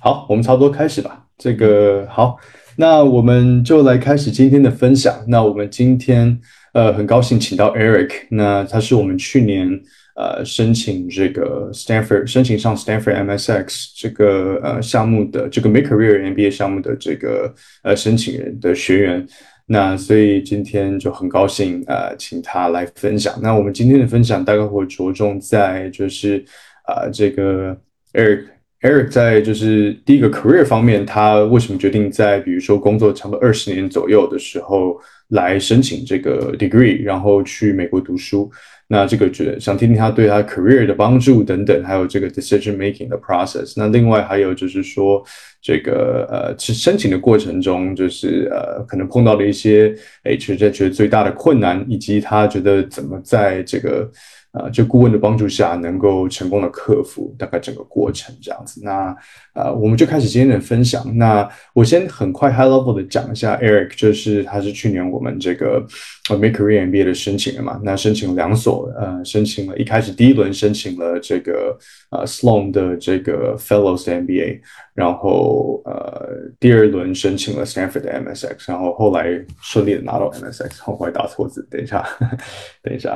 [0.00, 1.24] 好，我们差不多开始吧。
[1.36, 2.36] 这个好，
[2.76, 5.24] 那我们就来开始今天的分享。
[5.26, 6.40] 那我们今天。
[6.72, 9.68] 呃很高兴请到 Eric，那他是我们去年
[10.16, 19.26] 呃申请这个 Stanford 申请上 Stanford MSX 这个呃项目的这个 Make Career MBA 项目的这个呃申请人的学员。
[19.66, 23.38] 那所以今天就很高兴呃请他来分享。
[23.42, 26.44] 那我们今天的分享大概会着重在就是
[26.84, 27.76] 啊、这个
[28.12, 28.57] Eric。
[28.80, 34.96] Eric 在就是第一个 career 方面，他为什么决定在比如说工作差不多二十年左右的时候
[35.30, 38.48] 来申请这个 degree，然后去美国读书？
[38.86, 43.74] 那这个觉得想听听他对他 career 的帮助等等，还有这个 decision making 的 process。
[43.76, 45.22] 那另外还有就是说
[45.60, 54.08] 这个呃，是申请的过程中，就是呃可能碰到的一些诶，觉得觉得最大的困难，以及他觉得怎么在这个。
[54.52, 58.80] 呃，就顾问的帮助下，能够成功的克服大概整个过程这样子。
[58.82, 59.14] 那
[59.54, 61.04] 呃，我们就开始今天的分享。
[61.18, 65.84] 那我先很快 high level 的讲一下 Eric，就是他是去年我们这个
[66.30, 67.78] 呃 Make Career MBA 的申请人嘛。
[67.84, 71.76] 那申请两所，呃，申请了一开始第一轮申请了这个
[72.10, 74.60] 呃 Sloan 的这个 Fellows 的 MBA，
[74.94, 79.26] 然后呃第二轮申请了 Stanford 的 MSX，然后后来
[79.60, 80.90] 顺利的拿到 MSX。
[80.90, 82.02] 我还打错字，等一下，
[82.82, 83.14] 等一下。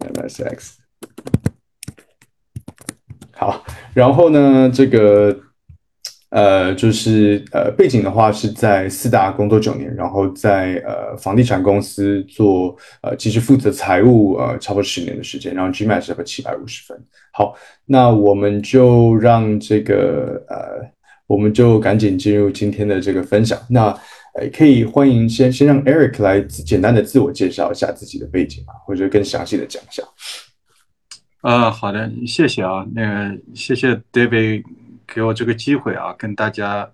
[0.00, 0.74] MSX，
[3.32, 5.36] 好，然后呢，这个
[6.30, 16.96] 呃，就是呃，背景的话是在四大工作九年，然后在呃房地产公司做呃，其实负责财务呃，差不多十年的时间，然后 GMAT 是个七百五十分。
[17.32, 20.88] 好，那我们就让这个呃，
[21.26, 23.58] 我们就赶紧进入今天的这个分享。
[23.68, 23.96] 那
[24.34, 30.02] 呃，可以欢迎先先让 Eric 来简单的自我介绍一下自己的背景啊，或者更详细的讲一下。
[31.40, 34.62] 啊，好的，谢谢啊，那个谢谢 David
[35.06, 36.88] 给我这个机会啊，跟大家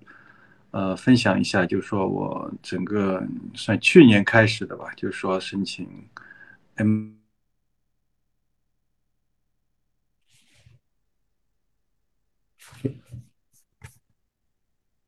[0.71, 3.23] 呃分享一下，就是说我整个
[3.55, 5.87] 算去年开始的吧，就是说申请
[6.77, 7.11] M，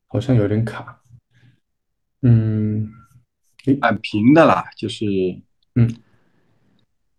[0.05, 0.98] 好像有点卡。
[2.21, 2.91] 嗯，
[3.79, 5.05] 蛮平的啦，就是
[5.75, 5.95] 嗯，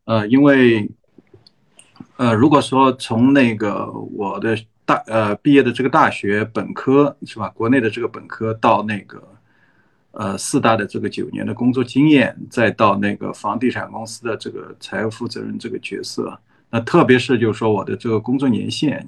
[0.04, 0.90] 呃，因为
[2.18, 9.22] 呃，如果说从那个我的大呃毕业的这个大学本科是吧，国内的这个本科到那个
[10.10, 19.06] 呃四大的这个九年的工作经验，再到那个房地产公司的这个财务负责人这个角色，那特别是就是说我的这个工作年限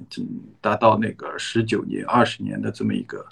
[0.59, 3.23] 达到那个十九年、二十年的这么一个。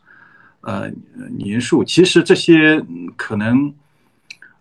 [0.61, 0.91] 呃，
[1.35, 2.79] 年数其实这些
[3.15, 3.73] 可能，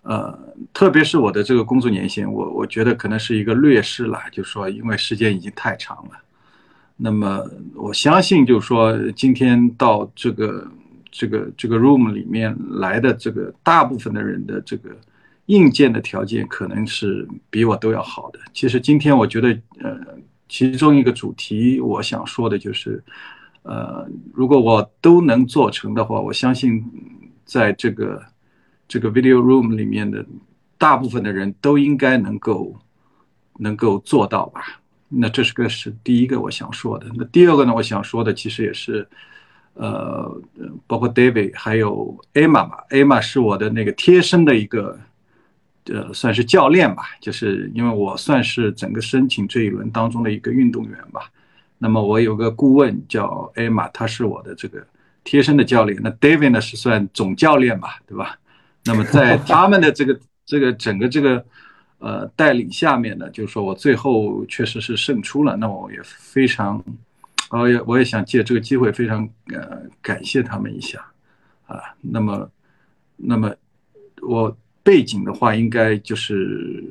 [0.00, 6.12] 呃，特别是我的这个工作年限，我我觉得可能是一个劣势了，就是说，因为时间已经太长了。
[6.96, 7.44] 那么
[7.74, 10.66] 我相信，就是说，今天到这个
[11.10, 14.96] 这个这个 room 里面来的这个大部分的人的这个
[15.46, 18.38] 硬件的条件，可能是比我都要好的。
[18.54, 19.48] 其实今天我觉得，
[19.80, 19.98] 呃，
[20.48, 23.04] 其中一个主题我想说的就是。
[23.62, 26.82] 呃，如果我都能做成的话，我相信，
[27.44, 28.22] 在这个
[28.88, 30.24] 这个 video room 里面的
[30.78, 32.74] 大部分的人都应该能够
[33.58, 34.80] 能够做到吧？
[35.08, 37.06] 那这是个是第一个我想说的。
[37.14, 39.06] 那第二个呢，我想说的其实也是，
[39.74, 40.40] 呃，
[40.86, 44.98] 包括 David 还有 Emma 吧，Emma 是我的那个贴身的一个，
[45.86, 51.30] 呃，算是教练吧，就是因为我算是整个申请这一轮当中的一个运动员吧。
[51.82, 54.86] 那么我有个顾问叫艾玛，他是我的这个
[55.24, 55.98] 贴身的教练。
[56.02, 58.38] 那 David 呢是算总教练吧，对吧？
[58.84, 61.42] 那么在 他们的这个这个整个这个
[61.96, 65.56] 呃带领下面呢，就是说我最后确实是胜出了。
[65.56, 66.84] 那我也非常，
[67.48, 71.02] 我也我也想借这个机会非常呃感谢他们一下
[71.66, 71.80] 啊。
[72.02, 72.50] 那么
[73.16, 73.50] 那么
[74.20, 76.84] 我背景的话，应该就是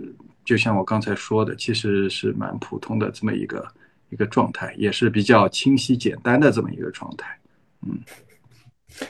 [0.44, 3.72] 就像我刚才说的，其实是蛮普通的这么一个。
[4.10, 7.38] 一个状态也是比较清晰简单的这么一个状态，
[7.82, 8.00] 嗯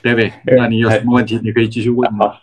[0.03, 2.35] ，David，那你有什么问题，你可以继续问吗？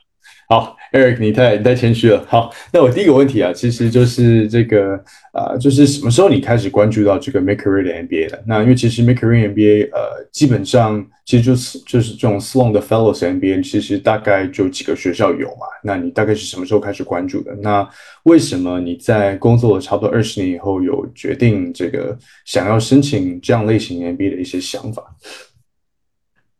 [0.48, 2.24] 好，Eric，你太你太谦虚了。
[2.28, 4.94] 好，那我第一个问题啊，其实就是这个
[5.32, 8.44] 啊，就是什么时候你开始关注到这个 Make Career 的 MBA 的？
[8.46, 15.66] 那因为其实 Make Career MBA 呃，基本上其实就是就是这种 Sloan 的 Fellows MBA，其实大概就几个学校有嘛。
[15.82, 17.52] 那你大概是什么时候开始关注的？
[17.56, 17.88] 那
[18.22, 25.02] 为什么你在工作了差不多二十年以后，有决定这个想要申请这样类型 MBA 的一些想法？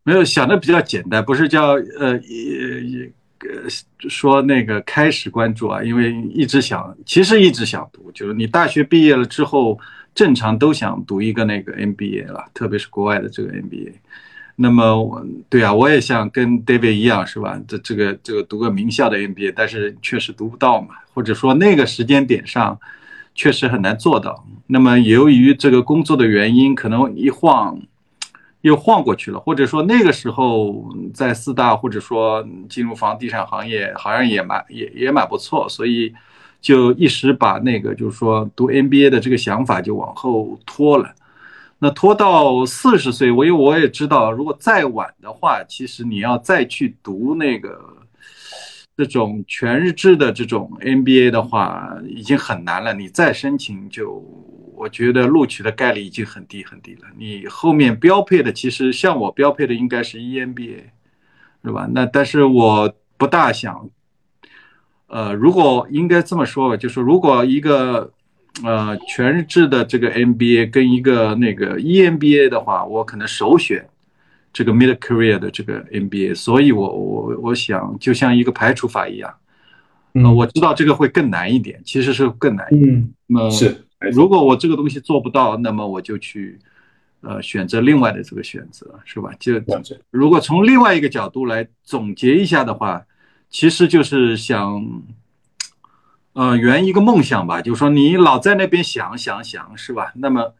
[0.02, 3.12] 没有想的比较简单，不是叫呃也也。
[3.48, 9.78] 呃，说那个开始关注啊，因为一直想，其实一直想读，就是你大学毕业了之后，
[10.14, 13.92] 正常都想读一个那个 MBA 了，特别是国外的这个 MBA。
[14.56, 17.60] 那么，对啊，我也想跟 David 一样，是吧？
[17.68, 22.78] 这这个这个读个名校的 MBA，但是确实读不到嘛，或者说那个时间点上
[23.34, 24.46] 确实很难做到。
[24.66, 27.80] 那么由于这个工作的原因，可能一晃。
[28.66, 36.12] 又晃过去了，或者说那个时候在四大，或者说进入房地产行业，好像也蛮也也蛮不错，所以
[36.60, 41.14] 就一时把那个就是说读 MBA 的这个想法就往后拖了。
[41.78, 47.78] 那拖到四十岁，我因为我也知道，如果再晚的话，其实你要再去读那个
[48.96, 52.92] 这种全日制的这种 MBA 的话，已经很难了。
[52.92, 54.24] 你再申请就。
[54.76, 57.08] 我觉得录取的概率已经很低很低了。
[57.16, 60.82] 你后面标配的，其实像我标配的应该是 EMBA，
[61.62, 61.88] 对吧？
[61.92, 63.88] 那但是我不大想，
[65.08, 68.12] 呃，如果应该这么说吧，就是如果一个
[68.62, 73.88] 呃全日制的这个 MBA 跟一个那个 EMBA 的话，我可能首选
[74.52, 76.34] 这个 Mid Career 的这个 MBA。
[76.34, 79.34] 所以我我我想就像一个排除法一样，
[80.12, 83.14] 呃，我知道这个会更难一点，其实是更难一点。
[83.28, 83.85] 嗯，是。
[83.98, 86.58] 如果我这个东西做不到，那么我就去，
[87.22, 89.30] 呃，选择另外的这个选择，是吧？
[89.40, 89.54] 就
[90.10, 93.04] 如果从另外一个角度来总结一下的话，
[93.48, 95.02] 其实就是想，
[96.34, 97.62] 呃，圆一个梦想吧。
[97.62, 100.12] 就是说，你老在那边想想想，是吧？
[100.16, 100.52] 那么，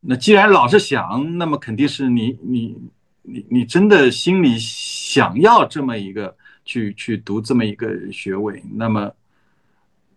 [0.00, 2.78] 那既然老是想，那么肯定是你你
[3.20, 6.34] 你你真的心里想要这么一个
[6.64, 9.12] 去去读这么一个学位，那么，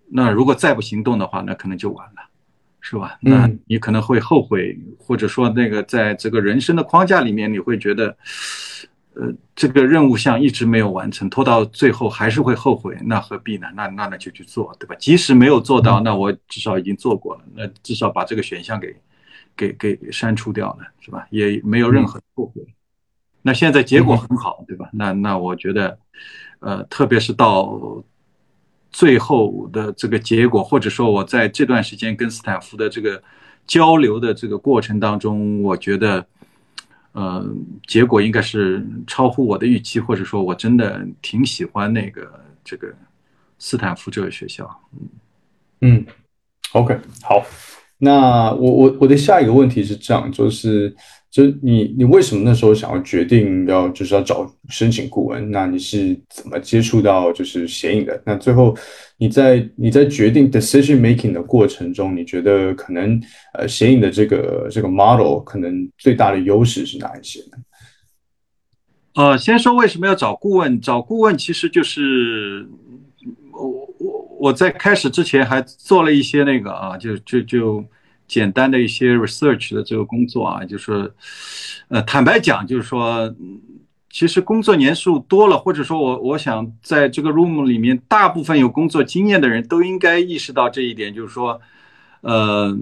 [0.08, 2.22] 那如果再不行动的话，那可能就晚了。
[2.88, 3.18] 是吧？
[3.20, 8.16] 那你可能会后悔，或者说那个在这个人生的框架里面，你会觉得，
[9.16, 12.96] 呃，这个任务项一直没有完成，拖到最后还是会后悔。
[13.02, 13.68] 那何必呢？
[13.74, 14.96] 那那那就去做，对吧？
[15.00, 18.96] 即使没有做到，那我至少已经做过了，那至少把这个选项给
[19.58, 21.26] 给给删除掉了，是吧？
[21.32, 22.62] 也没有任何后悔。
[23.42, 24.88] 那现在结果很好，对吧？
[24.94, 25.98] 那那我觉得，
[26.60, 28.04] 呃，特别是到。
[28.96, 33.22] 最后的这个结果，或者说我在这段时间跟斯坦福的这个
[33.68, 36.26] 交流的这个过程当中，我觉得，
[37.12, 37.46] 呃，
[37.86, 42.88] 结果应该是超乎我的预期，或者说我真的挺喜欢那个这个
[43.60, 44.66] 斯坦福这个学校。
[45.82, 46.06] 嗯
[46.72, 47.44] ，OK，好，
[47.98, 50.96] 那我我我的下一个问题是这样，就是。
[51.36, 55.52] 就你，你为什么那时候想要决定要就是要找申请顾问？
[55.52, 58.24] 那你是怎么接触到就是协影的？
[58.26, 58.74] 那最后
[59.18, 63.22] 你在你在决定 decision making 的过程中，你觉得可能
[63.54, 67.58] 呃协影的这个这个 model 可能最大的优势是哪一些呢？
[69.16, 70.80] 呃，先说为什么要找顾问？
[70.80, 72.66] 找顾问其实就是
[73.52, 77.84] 我我我在开始之前还做了一些那个啊，就就就。
[78.28, 81.14] 简单的一些 research 的这个工作啊，就是，
[81.90, 83.34] 呃，坦白讲，就是说，
[84.10, 91.60] 其实工作年数多了，或者说我我想在这个 room 里面，大部分有工作经验的人都应该意识到这一点，就是说，
[92.22, 92.76] 呃，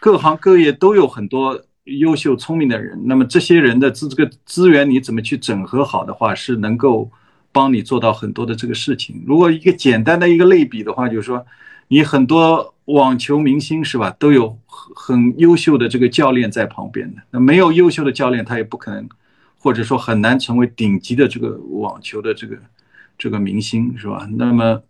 [0.00, 7.10] 各行各业都有很多优秀聪明的人，那么这些人的资这个资源你怎么去整合好的话，是能够
[7.52, 9.22] 帮你做到很多的这个事情。
[9.26, 11.44] 如果一个简单的一个类比的话，就是说，
[11.90, 12.74] 你很多。
[12.86, 14.10] 网球明星是吧？
[14.18, 17.22] 都有很优秀的这个教练在旁边的。
[17.30, 19.08] 那没有优秀的教练，他也不可能，
[19.58, 22.58] 或者说很难成为顶级的这个网球的这个
[23.16, 24.28] 这个明星是吧？
[24.32, 24.82] 那么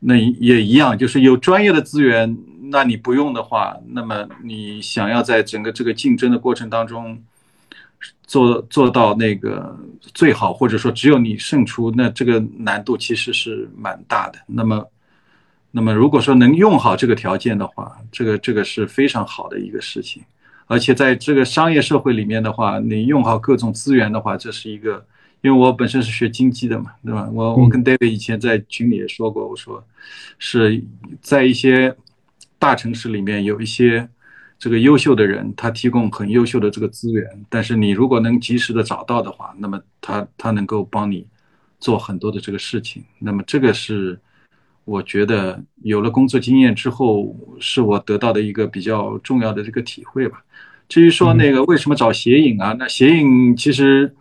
[0.00, 7.22] 那也一样，就是有专业的资源，那你不用的话，那么你想要在整个这个竞争的过程当中
[8.26, 9.78] 做做到那个
[10.12, 14.40] 最好，或者说只有你胜出，那这个难度其实是蛮大的。
[14.48, 14.84] 那么。
[15.70, 20.22] 那么，如果说能用好这个条件的话，这个这个是非常好的一个事情。
[20.66, 25.04] 而且在这个商业社会里面的话，你用好各种资源的话，这是一个。
[25.42, 27.26] 因为我本身是学经济的嘛，对吧？
[27.32, 29.82] 我我跟 David 以前在群里也说过，我说
[30.38, 30.84] 是
[31.22, 31.96] 在一些
[32.58, 34.06] 大城市里面有一些
[34.58, 41.26] 这个优秀的人，他提供很优秀的这个资源，但是你如果能及时的找到的话，那么他他能够帮你
[41.78, 43.02] 做很多的这个事情。
[43.18, 44.20] 那么这个是
[44.84, 50.42] 我觉得有了工作经验之后，是我得到的一个比较重要的这个体会吧。
[50.88, 52.74] 至于说那个为什么找协影啊？
[52.78, 54.14] 那协影其实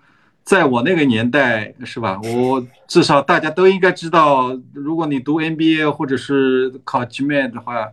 [0.43, 2.19] 在我那个年代是吧？
[2.23, 7.87] 我至少大家都应该知道，如果你读 MBA 或者是考 GMAT 的话。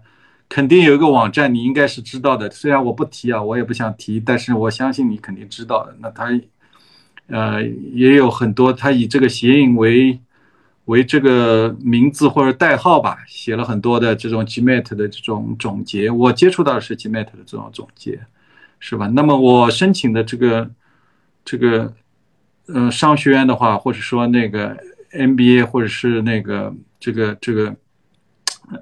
[0.48, 2.48] 肯定有一个网站，你应该是知道的。
[2.48, 5.96] 虽然我不提啊，我也不想提，但是我相信你肯定知道的。
[5.98, 6.26] 那他，
[7.26, 7.60] 呃，
[7.92, 10.20] 也有很多，他以这个谐音为
[10.86, 16.10] 为这个名字或者代号吧，写了很多的这种 GMAT 的这种总结。
[16.10, 18.18] 我接触到的是 GMAT 的这种总结，
[18.80, 19.06] 是吧？
[19.08, 20.68] 那么我申请的这个
[21.44, 21.92] 这个，
[22.66, 24.76] 呃，商学院的话，或者说那个
[25.12, 27.76] MBA，或者是那个这个这个。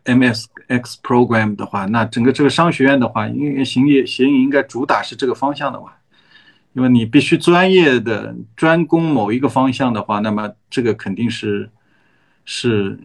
[0.07, 5.99] MSX program 的话，那整个这个商学院的话，因为行业协议应该主打是这个方向的吧，
[6.73, 11.69] 因为你必须专业的专攻某一个方向的话，那么这个肯定是
[12.45, 12.99] 是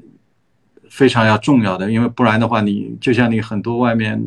[0.90, 4.24] 非常要重要的，因为不然的话，你就像你很多外面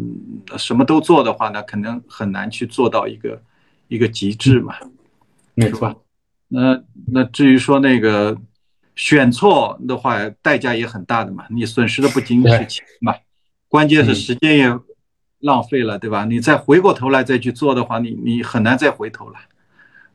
[0.56, 3.42] 什么都做的话，那可能很难去做到一个
[3.88, 4.74] 一个极致嘛，
[5.54, 6.04] 没错。
[6.48, 8.36] 那那至于说那个。
[8.94, 11.46] 选错的话，代价也很大的嘛。
[11.48, 13.14] 你损失的不仅仅是钱嘛，
[13.66, 14.78] 关键是时间也
[15.38, 16.26] 浪费了，对吧？
[16.26, 19.38] 你再回过头来再去做的话，你你很难再回头了，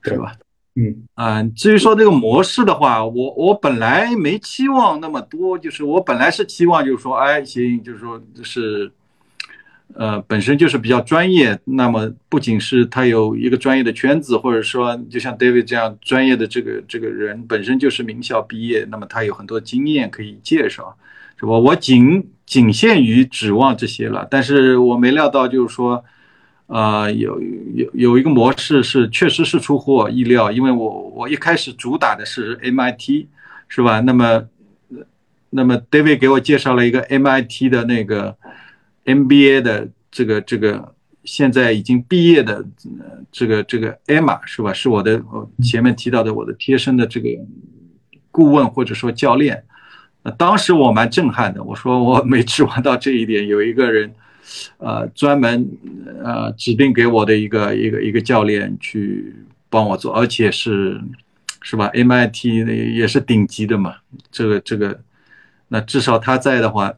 [0.03, 0.35] 是吧？
[0.77, 8.91] 嗯啊，至于说这个模式的话，我我本来没期望那么多，就是我本来是期望就是说，哎，行，就是说就是。
[9.95, 20.95] 呃，本身就是比较专业，那么不仅是他有一个专业的圈子，或者说就像 David 这样专业的这个这个人本身就是名校毕业，那么他有很多经验可以介绍，
[21.39, 21.53] 是吧？
[21.53, 26.03] 我仅仅限于指望这些了，但是我没料到就是说，
[26.67, 27.41] 呃，有
[27.75, 33.25] 有有一个模式是确实是出乎我意料，因为我我一开始主打的是 MIT，
[33.67, 33.99] 是吧？
[33.99, 34.47] 那么
[35.49, 38.37] 那么 David 给我介绍了一个 MIT 的那个。
[39.07, 40.93] MBA 的这个这个
[41.23, 42.65] 现在已经毕业的
[43.31, 44.73] 这个这个 Emma 是吧？
[44.73, 45.23] 是我的
[45.63, 47.29] 前面提到的我的贴身的这个
[48.31, 49.63] 顾问或者说教练。
[50.37, 54.13] 当时我蛮震撼的，我说我没指望到这一点，有一个人
[54.77, 55.69] 呃专门
[56.23, 59.35] 呃指定给我的一个一个一个教练去
[59.69, 61.01] 帮我做，而且是
[61.61, 62.45] 是吧？MIT
[62.95, 63.97] 也是顶级的嘛，
[64.31, 64.99] 这个这个
[65.67, 66.93] 那至少他在的话。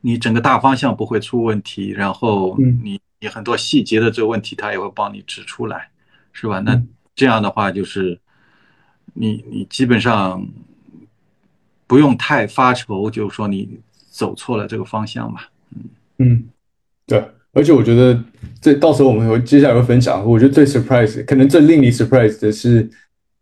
[0.00, 5.90] 你整个大方向不会出问题，然后你你很多细节的这个问题，他也会帮你指出来，
[6.32, 6.60] 是吧？
[6.60, 6.80] 那
[7.16, 8.20] 这样的话，就是
[9.14, 10.46] 你你基本上
[11.88, 15.40] 不用太发愁，就是说你走错了这个方向嘛。
[15.74, 15.82] 嗯
[16.18, 16.44] 嗯，
[17.06, 17.24] 对。
[17.52, 18.22] 而且我觉得
[18.60, 22.88] 这到时候我们会接下来会分享，我觉得最 surprise，可能最令你 surprise 的是。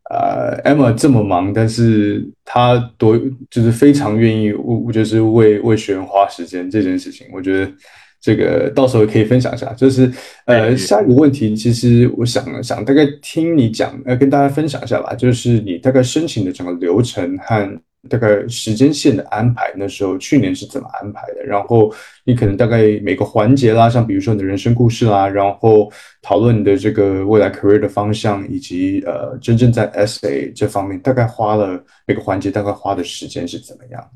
[0.09, 7.73] 呃，Emma 这么忙，但是她多就是非常愿意，我就是为为学员花时间这件事情，我觉得
[8.21, 9.67] 这个到时候可以分享一下。
[9.73, 10.09] 就是
[10.45, 17.81] 呃，下一个问题，其实我想想大概听你讲，呃，跟大家分享一下吧，就是你大概申请的整个流程和。
[18.09, 21.45] 大概时间线的安排，那时候去年是怎么安排的？
[21.45, 21.93] 然后
[22.25, 25.91] 你可能大概每个环节啦，像比如说你的人生故事啦，然后
[26.23, 34.11] 讨论你的这个未来 career 的方向，以及呃真正在 SA 这方面，大概花了每个环节大概花的时间是怎么样？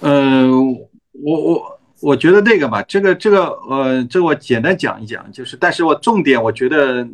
[0.00, 0.50] 呃，
[1.12, 7.06] 我我我觉得那个吧，这个这个呃，这我简单讲一讲，就是，但是我重点我觉得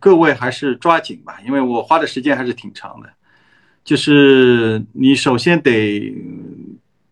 [0.00, 3.08] 各位还是抓紧吧，因为我花的时间还是挺长的。
[3.84, 6.14] 就是你首先得，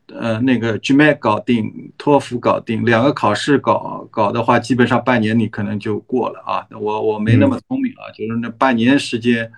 [0.08, 6.66] 呃，那个 GMAT 搞定，托福搞定，两个考试搞搞的话，基本上半年你可能就过了啊。
[6.70, 9.52] 我我没那么聪明啊，就是那半年时间，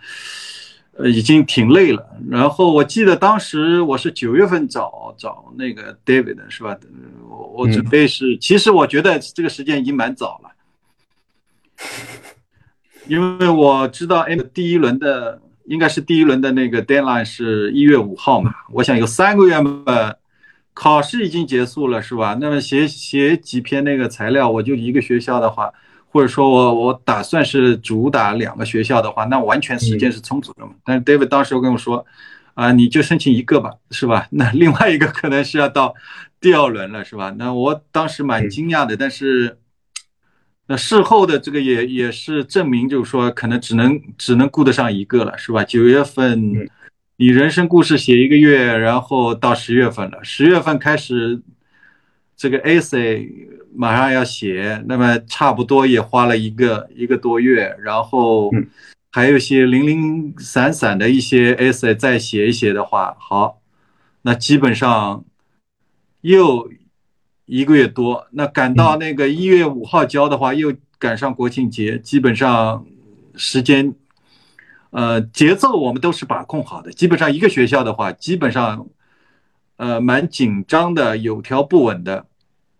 [0.96, 2.04] 呃，已经挺累了。
[2.28, 6.76] 然后我记得当时我是九月份找找那个 David 是吧？
[7.28, 10.50] 我我准备是，其实我觉得这个时间已经蛮早了，
[13.06, 15.40] 因为我知道 M 第一轮的。
[15.66, 18.52] 应该是第一轮的那个 deadline 是一月五号嘛？
[18.72, 20.14] 我想有三个月嘛，
[20.74, 22.36] 考试已经结束了是吧？
[22.40, 25.72] 那么写写几篇那个材料，我就一个学校的话，
[26.06, 30.72] 或者说我我打算是主打两个学校的话，那完全时间是充足的嘛。
[30.84, 32.04] 但是 David 当时跟我说，
[32.54, 34.26] 啊，你就申请一个吧，是吧？
[34.32, 35.94] 那另外一个可能是要到
[36.40, 37.34] 第二轮了，是吧？
[37.38, 39.58] 那我当时蛮惊讶的，但是。
[40.66, 45.62] 那事后的这个也也是证明，就是说可能只能只能顾得上一个了，是吧？
[45.62, 46.68] 九月份
[47.16, 51.40] 你人生故事写一个月，然后到十月份了，十月份开始
[52.36, 53.28] 这个 essay
[53.74, 58.50] 马上要写，那么差不多也花了一个一个多月，然后
[59.12, 63.60] 还有一些零零散散的一些 essay 再写一写的话，好，
[64.22, 65.24] 那基本上
[66.22, 66.70] 又
[67.46, 68.26] 一个月多。
[68.32, 72.84] 那赶到那个一月五号交的话，又赶上国庆节，基本上
[73.34, 73.94] 时间，
[74.90, 76.92] 呃，节奏我们都是把控好的。
[76.92, 78.86] 基本上一个学校的话，基本上，
[79.76, 82.26] 呃，蛮紧张的，有条不紊的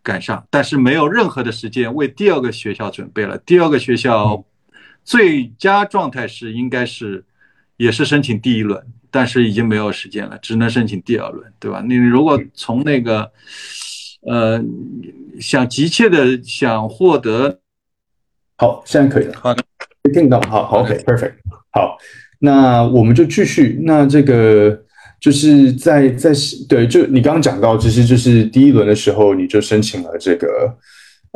[0.02, 3.38] 赶上，但是没有任何的时间为第二个学校准备了。
[3.38, 4.44] 第二个学校。
[5.06, 7.22] 最佳状态是应该是，
[7.76, 11.82] 也是申请第一轮，但是已经没有时间了，只能申请第二轮，对吧？
[11.86, 13.30] 你如果从那个，
[14.26, 14.62] 呃，
[15.40, 17.60] 想急切的想获得，
[18.56, 19.62] 好，现在可以了，好的，
[20.12, 21.34] 听到，好好，OK，perfect，
[21.72, 21.96] 好，
[22.40, 24.82] 那我们就继续，那这个
[25.20, 26.32] 就是在在
[26.68, 30.48] 对，就你刚刚讲到，其实就是第一轮的时候你就申请了这个。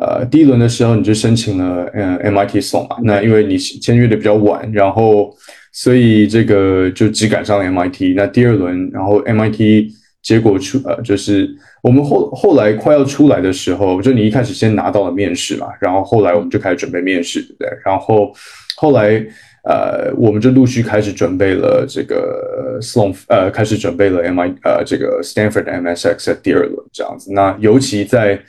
[0.00, 5.36] 呃，第一轮的时候你就申请了嗯 MIT Sloan 嘛，那因为你签约的比较晚，然后
[5.72, 8.14] 所以这个就只赶上了 MIT。
[8.14, 9.90] 那第二轮，然后 MIT
[10.22, 11.50] 结果出呃，就是
[11.82, 17.68] 我们后后来快要出来的时候，就你一开始先拿到了面试嘛，然后后来我们就开始准备面试，对不对？
[17.84, 18.32] 然后
[18.76, 19.24] 后来
[19.64, 27.32] 呃，我们就陆续开始准备了这个 Sloan，呃，开始准备了 MIT，呃，这个 Stanford MSX 的第二轮这样子。
[27.32, 28.40] 那尤其在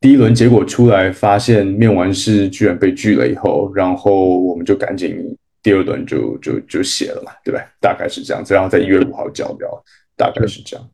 [0.00, 7.64] 第一轮结果出来，发现面完试居然被拒了以后，然后我们就赶紧第二轮就就就写了嘛，对不对？
[7.80, 9.68] 大概是这样子，然后在一月五号交掉，
[10.16, 10.88] 大概是这样。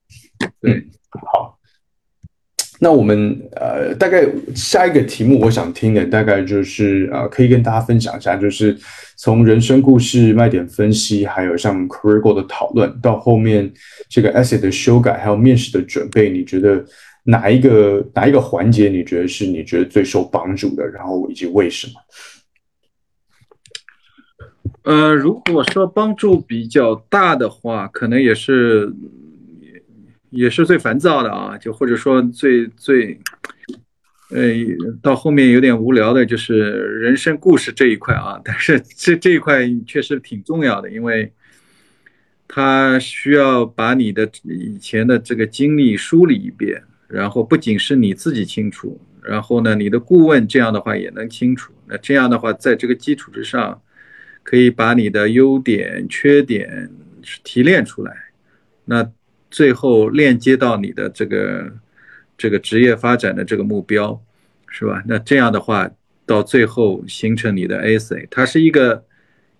[0.60, 0.82] 对，
[1.32, 1.58] 好。
[2.80, 8.76] 那我们呃，大概下一个题目，我想听的大概就是呃，可以跟大家分享一下，就是
[9.16, 13.72] 从人生故事、卖点分析，还有像 career goal 的讨论，到后面
[14.08, 16.84] 这个 essay 的修改，还有面试的准备，你觉得？
[17.26, 20.86] 哪一个哪一个环节你觉得是你觉得最受帮助的？
[20.86, 21.94] 然后以及为什么？
[24.82, 28.92] 呃，如果说帮助比较大的话，可能也是
[30.34, 33.18] 也是最烦躁的啊，就或者说最最，
[34.30, 34.52] 呃，
[35.00, 38.40] 到后面有点无聊的，就是人生故事这一块啊。
[38.44, 41.32] 但是这这一块确实挺重要的，因为
[42.48, 46.82] 它需要把你的以前的这个经历梳理一遍。
[47.06, 51.72] 然后不仅是你自己清楚，然后呢，你的顾问这样的话也能清楚。
[51.86, 53.80] 那这样的话，在这个基础之上，
[54.42, 56.90] 可以把你的优点、缺点
[57.44, 58.12] 提炼出来。
[58.86, 59.08] 那
[59.54, 61.72] 最后链接到你的这个
[62.36, 64.20] 这个职业发展的这个目标，
[64.66, 65.02] 是吧？
[65.06, 65.88] 那这样的话，
[66.26, 69.04] 到最后形成你的 essay，它是一个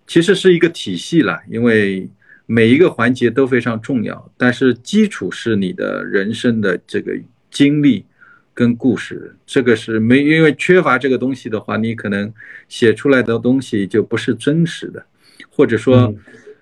[0.05, 2.09] 其实是一个体系啦，因为。
[2.47, 7.11] 每一个环节都非常重要，但是基础是你的人生的这个
[7.49, 8.05] 经历
[8.53, 12.31] 跟故事，这个是没因为缺乏这个东西的话，你可能
[12.69, 15.03] 写出来的东西就不是真实的，
[15.49, 16.13] 或者说，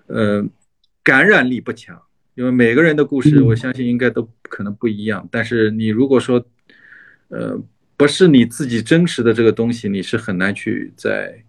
[0.07, 0.41] 呃，
[1.03, 2.01] 感染力不强。
[2.35, 5.27] 因为每个人的故事，我相信应该都可能不一样。
[5.31, 6.45] 但是你如果说，
[7.29, 7.59] 呃，
[7.97, 11.43] 不是你自己真实的这个东西，你是很难去在。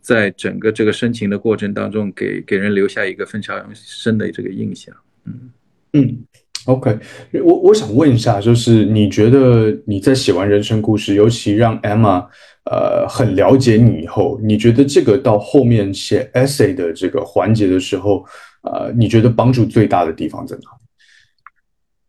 [0.00, 4.94] 在整个这个深情的过程当中，给给人留下一个非常深的这个印象。
[5.26, 5.50] 嗯
[5.92, 6.18] 嗯
[6.64, 6.96] ，OK，
[7.42, 12.26] 我我想问一下，就是你觉得你在写完人生故事，尤其让 Emma
[12.64, 18.24] 呃很了解你以后，你觉得这个到后面写 essay 的这个环节的时候，
[18.72, 20.70] 呃，你觉得帮助最大的地方在哪？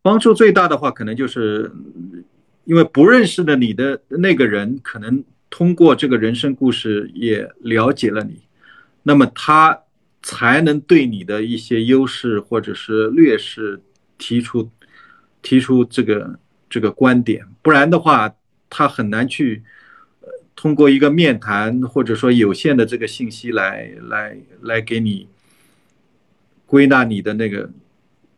[0.01, 1.71] 帮助最大的话，可能就是
[2.65, 5.23] 因为不认识的你的那个人可能。
[5.51, 8.39] 通过这个人生故事也了解了你，
[9.01, 9.79] 那么他
[10.21, 13.81] 才能对你的一些优势或者是劣势
[14.19, 14.69] 提出
[15.41, 18.31] 提出这个这个观点，不然的话，
[18.69, 19.63] 他很难去
[20.55, 25.27] 通过一个面谈或者说有限的这个信息来来来给你
[26.69, 27.67] 归纳你的那个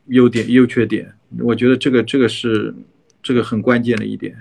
[0.08, 1.14] 优点优缺点。
[1.40, 2.74] 我觉得这个这个是
[3.22, 4.36] 这个很关键的一点。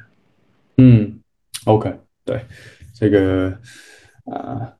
[0.76, 1.18] 嗯
[1.64, 1.92] ，OK。
[2.24, 2.40] 对，
[2.94, 3.58] 这个
[4.26, 4.72] 啊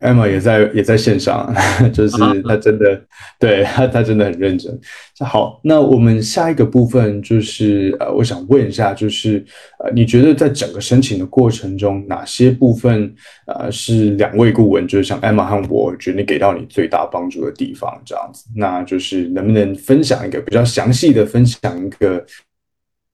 [0.00, 1.52] ，Emma 也在也在线上，
[1.92, 3.00] 就是他真的
[3.38, 4.78] 对他他真的很认真。
[5.20, 9.44] 好，那我们下一个部分就是呃，我想问一下，就是
[9.78, 13.14] 呃，你觉得在整个申请的过程中，哪些部分
[13.46, 18.00] 呃是两位顾问，就是像 Emma 和我，觉得给到你最大帮助的地方？
[18.04, 22.24] 这样子，那就是能不能分享一个比较详细的分享一个？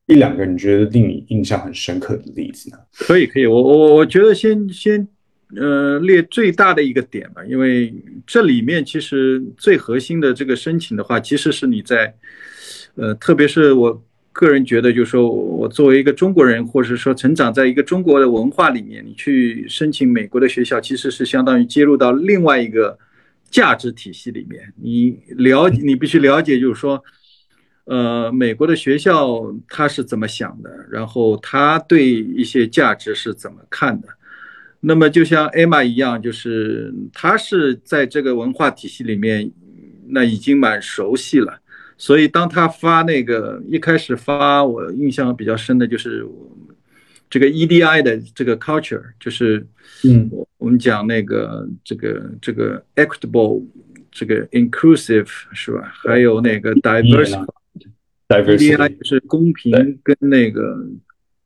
[0.08, 2.76] 一两个你觉得令你印象很深刻的例子呢？
[2.92, 5.06] 可以，可以，我我我觉得先先
[5.56, 7.94] 呃列最大的一个点吧，因为
[8.26, 12.14] 这里面其实最核心的这个申请的话，其实是你在
[12.94, 22.98] 呃，特别是我个人觉得，就是说我作为一个中国人，或者说成长在一个中国的文化里面，你去申请美国的学校，其实是相当于接入到另外一个
[23.50, 27.02] 价值体系里面，你了解，你必须了解，就是说，
[27.84, 34.08] 呃，美国的学校他是怎么想的，然后他对一些价值是怎么看的。
[34.84, 39.48] 那么就像艾玛一样，就是他是在这个文化体系里面，
[40.08, 41.60] 那已经蛮熟悉了。
[41.96, 46.26] 所以当他发那个一开始发，我印象比较深的就是
[47.30, 49.64] 这个 EDI 的这个 culture，就是
[50.02, 53.64] 嗯，我我们讲那个这个这个 equitable，
[54.10, 55.92] 这个 inclusive 是吧？
[55.94, 57.46] 还有那个 diversity。
[58.28, 59.70] EDI 就是公平
[60.02, 60.76] 跟那个。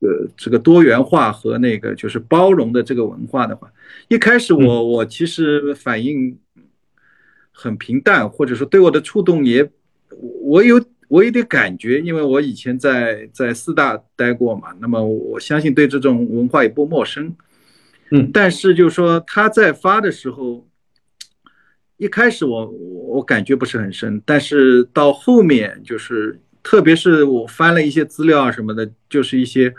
[0.06, 3.72] 呃，这个多元化和那个就是包容的这个文化的话，
[4.06, 6.38] 一开始我我其实反应
[7.50, 9.68] 很平淡，或者说对我的触动也，
[10.42, 17.34] 我有我有点感觉，因为我以前在在四大待过嘛，那么我相信对这种文化也不陌生，
[18.12, 20.68] 嗯，但是就是说他在发的时候，
[21.96, 26.40] 一开始我我感觉不是很深，但是到后面就是。
[26.66, 29.72] 特别是我翻了一些资料啊什么的，就是一些，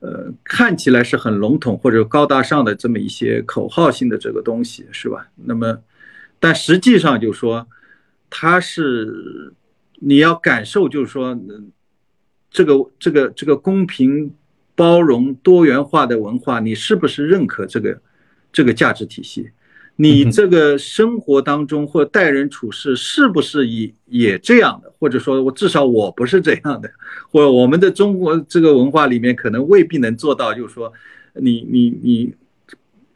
[0.00, 5.26] 呃，看起来是很笼统或者高大上的这么一些口号性的这个东西，是吧？
[5.36, 5.82] 那么，
[6.38, 7.66] 但实际上就说，
[8.28, 9.54] 它是
[10.00, 11.34] 你要感受，就是说，
[12.50, 14.34] 这个这个这个公平、
[14.74, 17.98] 包容、多元化的文化，你是不是认可这个
[18.52, 19.50] 这个价值体系？
[20.02, 24.92] 你这个生活当中或待人处事是不是也也这样的？
[24.98, 26.90] 或者说我至少我不是这样的，
[27.30, 30.92] 或者我们的中国这个文化里面可能未必能做到，就是说，
[31.34, 32.34] 你你你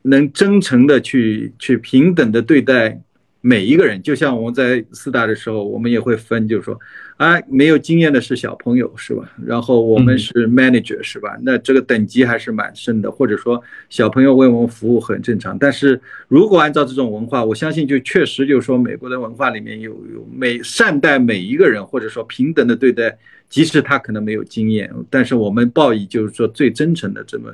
[0.03, 3.01] 能真诚的去去平等的对待。
[3.43, 6.77] 每一个人，就像我们在四大的时候，我们也会分，就是说，
[7.17, 9.33] 啊，没有经验的是小朋友，是吧？
[9.43, 11.35] 然后我们是 manager，是吧？
[11.43, 15.59] 那这个等级还是蛮深的，或者说小朋友为我们服务很正常。
[15.59, 15.99] 但是
[16.29, 23.17] 如果按照这种文化，我相信就确实就是说，美国的文化里面有有每善待每一个人，或者说平等的对待，
[23.49, 27.51] 即使他可能没有经验，但是我们报以就是说最真诚的这么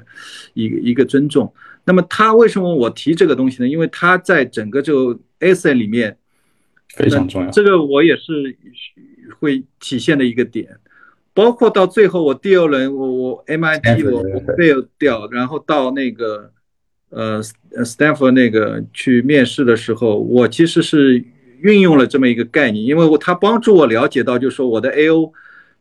[0.55, 1.53] 一个一个尊重。
[1.85, 3.69] 那么他为什么我提这个东西呢？
[3.69, 6.17] 因为他在整个这个 essay 里面
[6.97, 8.57] 非常重要，这个我也是
[9.39, 10.79] 会体现的一个点。
[11.35, 16.53] 包括到最后我第二轮我我 MIT 我我 fail 掉，然后到那个
[17.09, 21.25] 呃 Stanford 那个去面试的时候，我其实是
[21.61, 25.33] 运用了这么一个概念，因为我他帮助我了解到，就是说我的 AO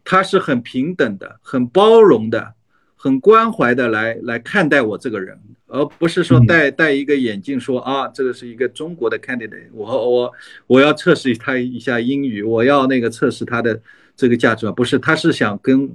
[0.05, 2.53] 它是很平等的、很包容的、
[3.01, 5.35] 很关怀的来来看待我这个人。
[5.73, 10.33] 而不是说戴戴一个眼镜说啊，这个是一个中国的 candidate，我我
[10.67, 13.81] 我要测试他一下英语，我要那个测试他的
[14.13, 15.89] 这个价值观，不是，他是想跟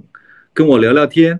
[0.51, 1.39] 跟我聊聊天，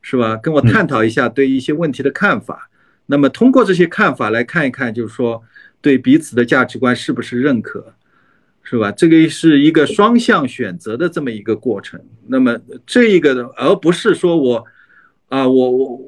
[0.00, 0.34] 是吧？
[0.36, 2.70] 跟我探讨一下对一些问题的看法。
[3.04, 5.42] 那么通过这些看法来看一看，就是说
[5.82, 7.92] 对彼此的价值观是不是认可，
[8.62, 8.90] 是吧？
[8.90, 12.00] 这个是一个双向选择的这么一个过程。
[12.28, 14.64] 那么这一个，而不是说我
[15.34, 16.00] 啊，我我。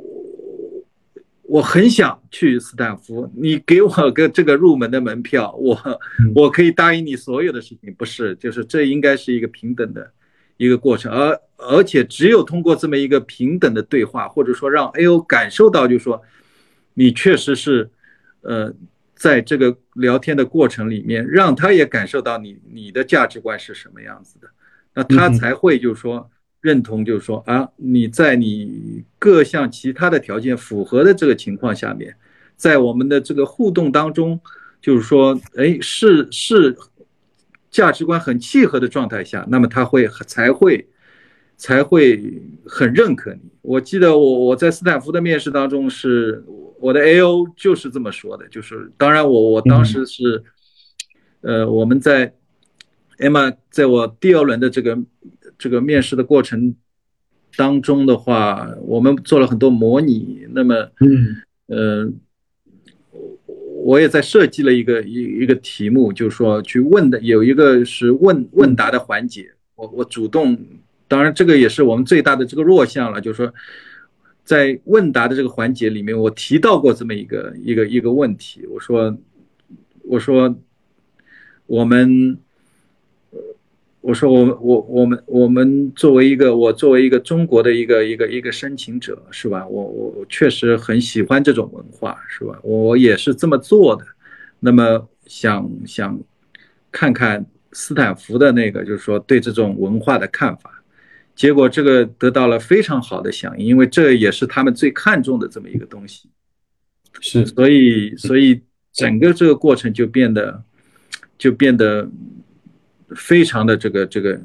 [1.49, 5.79] 我很想去斯坦福，你给我个这个入门的门票，我
[6.35, 7.95] 我可以答应你所有的事情。
[7.95, 10.11] 不是，就是这应该是一个平等的
[10.57, 15.21] 一个过程，而而且只有通过这么一个平等的对话，或者说让 A.O.
[15.21, 16.21] 感受到，就是说
[16.95, 17.89] 你确实是，
[18.41, 18.75] 呃，
[19.15, 24.49] 在这个聊天的过程里面，让他也感受到你你的价值观是什么样子的，
[24.95, 26.29] 那他才会就是说。
[26.67, 32.17] 认同就是说啊，你在你各项其他的条件符合的这个情况下面，
[32.57, 34.41] 在我们的这个互动当中，
[34.81, 36.77] 就是说，哎，是是
[37.71, 40.89] 价值观很契合的状态下，那么他会才会
[41.57, 43.43] 才会很认可你。
[43.63, 46.45] 我记得我我在斯坦福的面试当中，是
[46.81, 47.47] 我的 A.O.
[47.57, 50.43] 就是这么说的，就是当然我我当时是，
[51.43, 52.35] 呃，我们在
[53.19, 54.99] Emma 在我第二轮的这个。
[55.59, 56.75] 这个面试的过程
[57.57, 60.47] 当中的话，我们做了很多模拟。
[60.51, 62.13] 那么，嗯，呃，
[63.83, 69.51] 我也在设计了一个一一个题目，就是说去问的有一个是问问答的环节。
[69.75, 70.59] 我我主动，
[71.09, 73.55] 当然这个也是我们最大的这个弱项了，就是说
[74.45, 78.67] 在问答的这个环节里面，我提到过这么一个一个一个问题。
[78.67, 79.17] 我说，
[80.03, 80.55] 我说
[81.67, 82.39] 我们。
[84.07, 89.67] 我说我我我们我们作为一个我作为一个中国的一个一个一个申请者是吧？
[89.67, 92.57] 我我确实很喜欢这种文化是吧？
[92.63, 94.07] 我也是这么做的。
[94.61, 96.21] 那么想想
[96.93, 100.85] 看看斯坦福的那个，就是说对这种文化的看法。
[101.35, 106.31] 结果这个得到了非常好的响应，因为这也是他们最看重的这么一个东西。
[107.21, 110.63] 是，所以所以整个这个过程就变得
[111.37, 112.09] 就变得
[113.15, 114.41] 非常的这个这个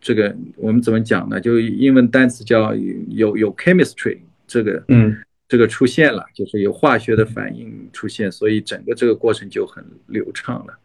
[0.00, 1.40] 这个我们怎么讲呢？
[1.40, 2.74] 就英文单词叫
[3.08, 5.16] 有有 chemistry 这个嗯
[5.48, 10.78] 这个出现了，就是有化学的反应出现，所以整个这个过程就很流畅了。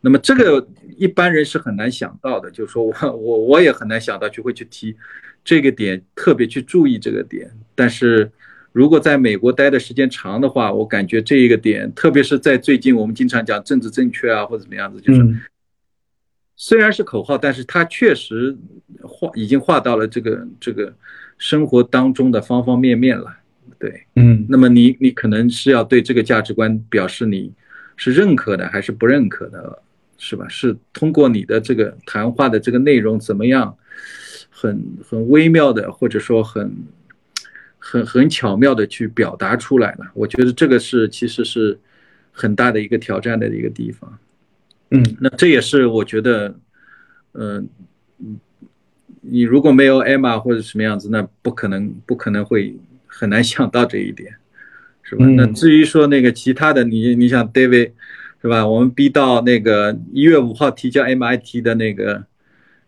[0.00, 4.94] 那么这个一般人是很难想到的，就是说我我我也很难想到就会去提
[5.42, 7.50] 这个点，特别去注意这个点。
[7.74, 8.30] 但是
[8.72, 15.40] 如果在美国待的时间长的话，我感觉这一个点，特别是在最近我们经常讲政治正确啊或者怎么样子，就是嗯
[16.56, 18.56] 虽然是口号，但是它确实
[19.02, 20.94] 画已经画到了这个这个
[21.36, 23.36] 生活当中的方方面面了。
[23.78, 27.52] 对，嗯那么你你可能是要对这个价值观表示你
[27.96, 29.82] 是认可的还是不认可的，
[30.16, 30.46] 是吧？
[30.48, 33.76] 是通过你的这个谈话的这个内容怎么样，
[34.48, 36.72] 很很微妙的，或者说很
[37.78, 40.10] 很很巧妙的去表达出来了。
[40.14, 41.78] 我觉得这个是其实是
[42.30, 44.18] 很大的一个挑战的一个地方。
[44.98, 46.54] 嗯那这也是我觉得，
[47.32, 47.68] 嗯、
[48.18, 48.38] 嗯，
[49.20, 52.76] 你如果没有 Emma 或者什么样子，那不可能不可能会
[53.06, 54.34] 很难想到这一点，
[55.02, 55.24] 是吧？
[55.26, 57.92] 嗯那至于说那个其他的，你你想 David
[58.42, 58.66] 是吧？
[58.66, 62.24] 我们逼到那个一月五号提交 MIT 的那个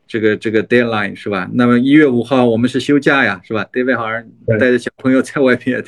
[0.06, 1.48] 这个这个 deadline 是吧？
[1.54, 4.22] 那么一月五号我们是休假呀，是吧？David 好像
[4.58, 5.82] 带着小朋友在外面，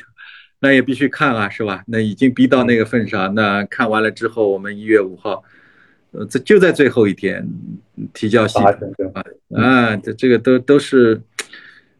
[0.59, 1.83] 那也必须看啊，是吧？
[1.87, 5.43] 那已经逼到那个份上，那看完了之后，我们一月五号。
[6.11, 7.47] 呃，这就在最后一天
[8.13, 8.65] 提交系统
[9.13, 9.23] 啊
[9.61, 11.21] 啊，这这个都都是，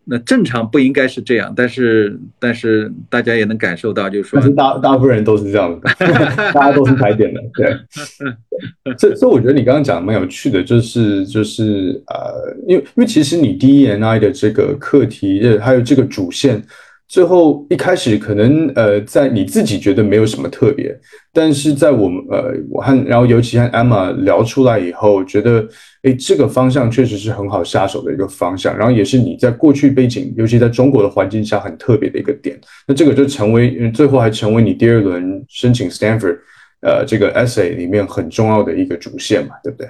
[0.06, 5.90] 那正常不应该是这样，但是但是大家也能感受到，就是说但是大大部分人都是这样的，
[6.54, 7.78] 大家都是踩点的，对。
[8.98, 16.62] 所以所以我觉得你刚刚讲的蛮有趣的，就是就是呃，因为因为其实你 DEI 的这个课题，呃还有这个主线，
[17.10, 20.96] 最后一开始可能呃，在你自己觉得没有什么特别，
[21.34, 25.68] 但是在我们呃，我和然后尤其和 Emma 聊出来以后，觉得
[26.04, 32.62] 诶这个方向确实是很好下手的一个方向，然后也是你在过去背景，尤其在中国的环境下很特别的一个点。
[32.88, 36.38] 那这个就成为最后还成为你第二轮申请 Stanford
[36.82, 39.90] 呃这个 essay 里面很重要的一个主线嘛，对不对？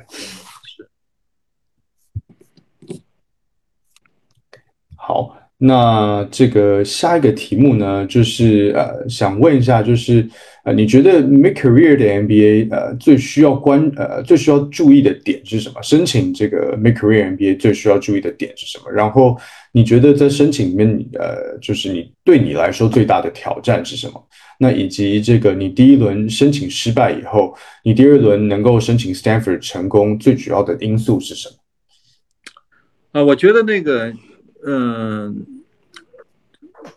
[4.95, 10.25] 好，那这个下一个题目呢，就是呃，想问一下，就是
[10.63, 15.81] 呃，你觉得 mid career 的 MBA 呃最需要关呃最需要注意的点是什么？
[15.83, 18.89] 申请这个 mid career MBA 最需要注意的点是什么？
[18.89, 19.37] 然后
[19.73, 24.27] 你觉得在申请里面，呃，就是你对你来说最大的挑战是什么？
[24.59, 31.55] 那以及这个你第一轮申请失败以后，你第二轮能够申请 Stanford 成功，最主要的因素是什么？
[33.11, 34.13] 啊，我觉得那个，
[34.65, 35.45] 嗯、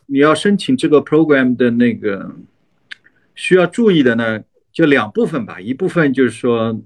[0.07, 2.35] 你要申请这个 program 的那个
[3.35, 5.61] 需要注意的呢，就两部分吧。
[5.61, 6.81] 一部分就是说，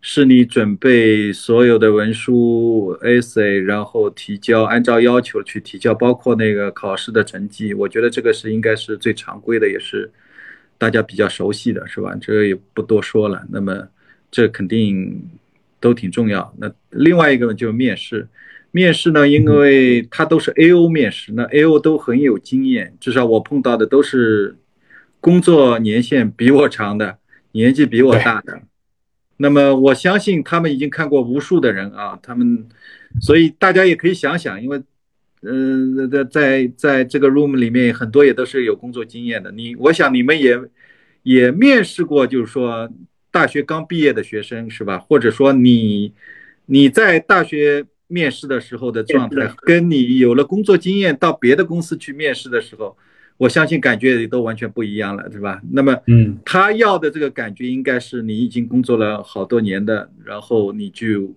[0.00, 7.72] 是你准备所有的文书 essay，然后提交，按照要求去提交，包括那个考试的成绩。
[7.72, 10.10] 我觉得这个是应该是最常规的，也是
[10.78, 12.16] 大家比较熟悉的，是吧？
[12.20, 13.46] 这个也不多说了。
[13.50, 13.88] 那么
[14.32, 15.30] 这肯定
[15.78, 16.52] 都挺重要。
[16.58, 18.28] 那另外一个呢，就是面试。
[18.72, 20.88] 面试呢，因为他都是 A.O.
[20.88, 21.78] 面试，那 A.O.
[21.78, 24.56] 都很有经验，至少我碰到的都是
[25.20, 27.18] 工作年限比我长的，
[27.52, 28.62] 年纪比我大的。
[29.36, 32.66] 那么我相信他们已经看过无数的人啊，他们，
[33.20, 34.80] 所以大家也可以想想，因为，
[35.42, 39.52] 嗯、在在在这个 room 里面很多也都是有工作经验的。
[39.52, 40.58] 你，我想你们也
[41.24, 42.90] 也面试过，就是说
[43.30, 44.98] 大学刚毕业的学生是吧？
[44.98, 46.14] 或者说你
[46.66, 52.96] 你在大学面试的时候的状态，跟你有了工作经验到别的公司去面试的时候，
[53.38, 55.60] 我相信感觉也都完全不一样了，对吧？
[55.72, 61.34] 那么，嗯他要的这个感觉应该是你已经工作了好多年的，然后你就，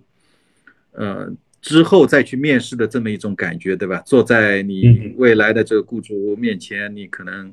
[0.91, 4.03] 呃，之后再去面试的这么一种感觉，对吧？
[4.05, 7.51] 坐在你嗯未来的这个雇主面前，你可能，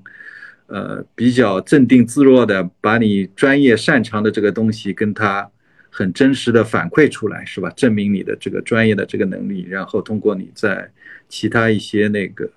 [0.67, 5.51] 呃，比较镇定自若的把你专业擅长的这个东西跟他
[5.95, 7.69] 很真实的反馈出来，是吧？
[7.77, 10.91] 证明你的这个专业的这个能力，然后通过你在
[11.29, 12.51] 其他一些那个，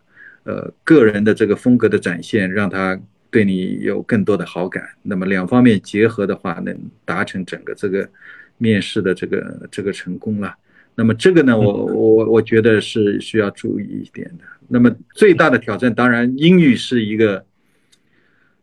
[0.44, 2.98] 呃，个人的这个风格的展现，让他
[3.30, 4.88] 对你有更多的好感。
[5.04, 8.10] 那么两方面结合的话，能达成整个这个
[8.58, 10.56] 面试的这个这个成功了。
[10.96, 14.46] 那么这个呢，我我我觉得是需要注意一点的。
[14.70, 17.46] 那么最大的挑战，当然英语是一个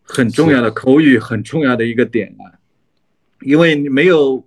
[0.02, 2.56] 很重要的口语很重要的一个点啊，
[3.42, 4.42] 因为你没有，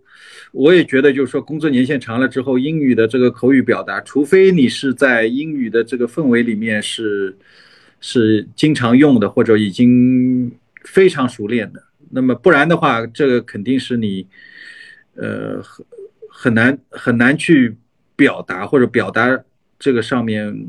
[0.57, 7.35] 我也觉得就是说工作年限长了之后，英语的这个口语表达，除非你是在英语的这个氛围里面是
[7.99, 10.49] 是经常用的，或者已经
[10.85, 14.25] 非常熟练的，那么不然的话，这个肯定是你
[15.15, 15.61] 呃，
[16.29, 17.75] 很难很难去
[18.15, 19.37] 表达或者表达
[19.77, 20.65] 这个上面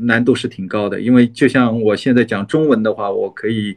[0.00, 3.74] 难度是挺高的，因为就像我现在讲中文的话，我可以。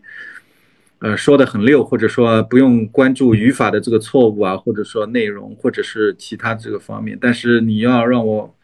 [1.00, 7.16] 呃，说的很溜，或者说不用关注语法的这个错误啊，或者说内容，或者是其他这个方面。
[7.22, 8.56] 但是你要让我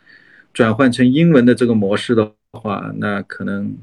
[0.52, 3.78] 转换成英文的这个模式的话，那可能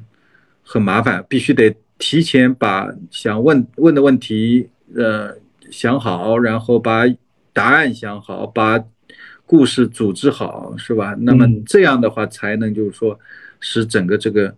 [0.64, 5.36] 很麻烦，必须得提前把想问问的问题呃
[5.70, 7.04] 想好，然后把
[7.52, 8.82] 答案想好，把
[9.46, 11.14] 故事组织好，是吧？
[11.20, 13.16] 那么这样的话才能就是说
[13.60, 14.52] 使整个这个。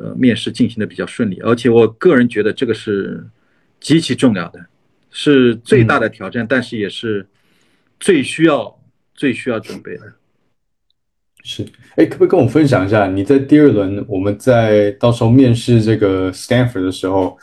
[0.00, 3.26] 呃，面试进行的比较顺利，而且我个人觉得这个是
[3.80, 4.64] 极其重要的，
[5.10, 7.26] 是最大的挑战，但是也是
[7.98, 8.80] 最需要、
[9.12, 10.12] 最需要准备的。
[11.42, 17.36] 是，哎，可不可以跟我分享一下，你在第二轮我们在到时候面试这个 Stanford 的时候，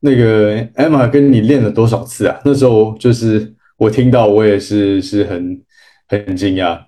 [0.00, 2.40] 那个 Emma 跟你练了多少次啊？
[2.44, 5.62] 那时候就是我听到，我也是是很
[6.08, 6.86] 很惊讶。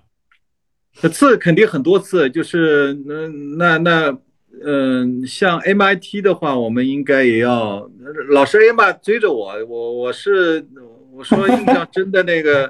[1.09, 4.17] 次肯定很多次，就是那那那。
[4.65, 7.89] 嗯，像 MIT 的话，我们应该也要
[8.29, 10.65] 老师 Emma 追着我，我我是
[11.11, 12.69] 我说印象 真的那个，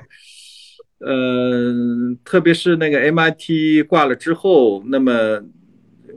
[0.97, 1.71] 呃，
[2.25, 5.43] 特别是那个 MIT 挂了之后，那么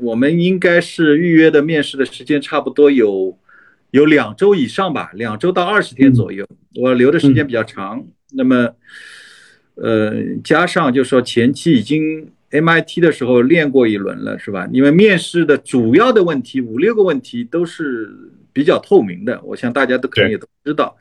[0.01, 3.39] 我们应该是预约的面试的时间差不多有
[3.91, 8.71] 有两周以上吧，两周到二十天左右，我留的时间比较长，那么
[9.75, 12.31] 呃，加上就说前期已经。
[12.51, 14.69] MIT 的时候练过一轮了，是吧？
[14.73, 18.15] 因为面试的主要的问题五六个问题都是
[18.53, 20.97] 比较透明的，我想大家都可能也都知道。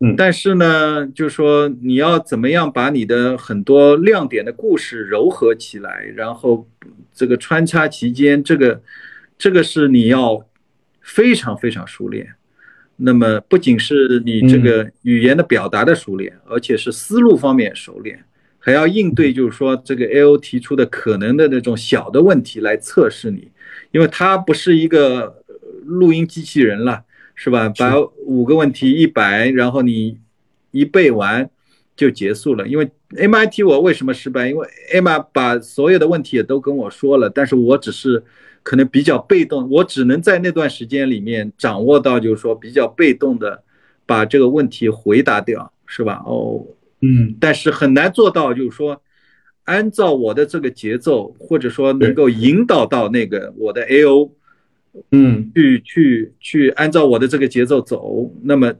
[0.00, 6.68] 嗯，但是呢，就是说你要怎么样把你的很多亮点的故事糅合起来，然后
[7.12, 8.82] 这个穿插其间，这个
[9.38, 10.44] 这个是你要
[11.00, 12.34] 非常非常熟练。
[12.96, 18.24] 那么不仅是你这个语言的表达的熟练，而且是思路方面熟练。
[18.66, 23.50] 还要应对，就是说这个 A O 提出的可能的那种小的问题来测试你，
[23.90, 25.44] 因为它不是一个
[25.84, 27.68] 录音机器人了，是吧？
[27.78, 30.16] 把五个问题一百，然后你
[30.70, 31.50] 一背完
[31.94, 32.66] 就结束了。
[32.66, 34.48] 因为 M I T 我为什么失败？
[34.48, 38.24] 因为 Emma 把所有的问题也都跟我说了，但是我只是
[38.62, 43.62] 可能比较被动，我只能在那段时间里面掌握到，就是说比较被动的
[44.06, 46.22] 把这个问题回答掉，是吧？
[46.24, 46.64] 哦。
[47.04, 49.02] 嗯，但是很难做到，就是说，
[49.64, 54.32] 按照我的这个节奏，或者说能够引导到那个我的 A O，
[55.10, 58.72] 嗯，去去去按照我的这个节奏走，那么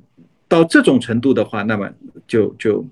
[0.49, 1.91] 到这种程度的话，那么
[2.27, 2.87] 就就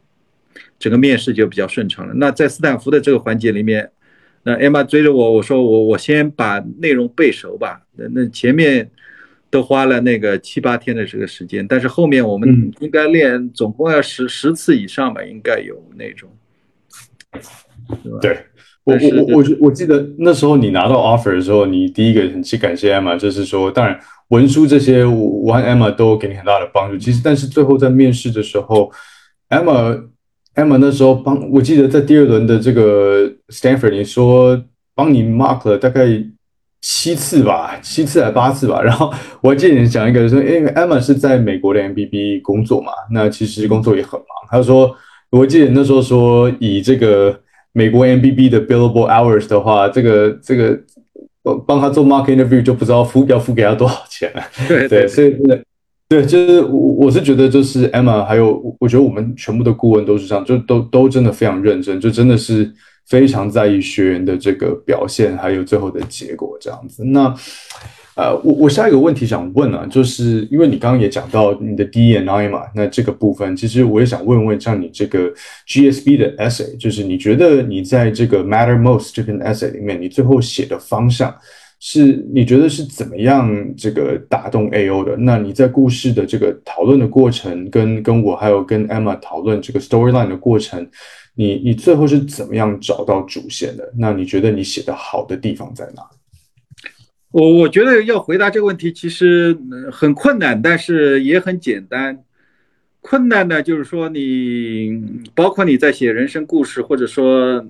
[0.78, 2.12] 整个面试就比较顺畅了。
[2.14, 3.90] 那在斯坦福的这个环节里面，
[4.42, 7.86] 那 Emma 追着我，我说我我先把内容背熟吧。
[7.96, 8.90] 那那前面。
[9.52, 16.30] 都花了那个七八天的这个时间，但是后面我们应该练总共要十十次以上吧，应该有那种。
[18.22, 18.38] 对，
[18.84, 26.96] 我我我我我记得那时候你拿到 offer 的时候，你第一个很去感谢 Emma，就是说，当然文书这些我和 Emma 都给你很大的帮助。
[26.96, 28.90] 其实，但是最后在面试的时候
[29.50, 30.02] ，Emma
[30.54, 36.24] Emma 那时候帮我记得在第二轮的这个 Stanford，你说帮你 mark 了大概。
[36.82, 38.82] 七次吧，七次还八次吧。
[38.82, 39.08] 然后
[39.40, 44.26] 我还记得你讲一个说，因为 Emma 是在美国的 MBB 工作嘛，那其实工作也很忙。
[44.50, 44.92] 他说，
[45.30, 47.38] 我记得那时候说，以这个
[47.72, 50.76] 美国 MBB 的 billable hours 的话，这个这个
[51.44, 54.42] 帮帮他做 market interview 就不知道付要付给他多少钱了。
[54.66, 55.62] 对对，所以对
[56.08, 62.68] 对，就是我我是觉得，就是 Emma 还有我觉得我们全部的顾问都是这样，就都都真的非常认真，就真的是。
[63.06, 67.04] 非常在意学员的这个表现，还有最后的结果这样子。
[67.04, 67.34] 那，
[68.16, 75.32] 呃，我我下一个问题想问啊，就是因为你刚刚也讲到你的 D N I 嘛，那这个部分其实我也想问问，像你这个
[75.66, 81.34] G S B 的 essay，就是你觉得你在这个 Matter Most 这篇 essay 里面，你最后写的方向
[81.80, 85.16] 是你觉得是怎么样这个打动 A O 的？
[85.16, 90.88] 那你在故事的这个讨论的过程，跟跟我还有跟 Emma 讨论这个 storyline 的过程。
[91.34, 93.92] 你你最后是怎么样找到主线的？
[93.96, 96.02] 那你觉得你写的好的地方在哪？
[97.30, 99.56] 我我觉得要回答这个问题其实
[99.90, 102.22] 很困难，但是也很简单。
[103.00, 105.02] 困难呢，就是说你
[105.34, 107.64] 包括你在写人生故事，或者说，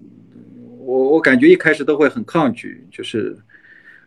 [0.79, 3.39] 我我感觉一开始都会很抗拒，就是，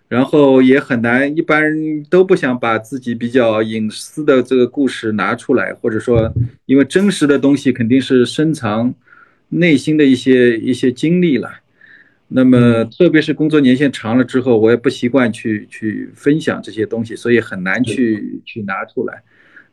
[0.09, 6.31] 然后也很难，一般人都不想把自己比较隐私的这个故事拿出来，或者说，
[6.65, 8.93] 因为真实的东西肯定是深藏。
[9.49, 11.49] 内心的一些一些经历了，
[12.27, 19.21] 那么特别是工作年限长了之后，我也不习惯去去分享这些东西，所以很难去去拿出来。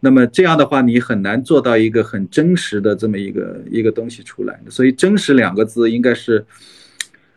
[0.05, 4.61] 那么这样的话，你很难做到一个很真实的这么一个一个东西出来。
[4.69, 6.45] 所以“真实”两个字应该是，